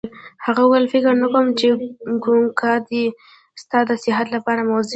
[0.45, 1.67] هغه وویل: فکر نه کوم چي
[2.23, 2.61] کوګناک
[2.91, 3.03] دي
[3.61, 4.89] ستا د صحت لپاره مضر وي.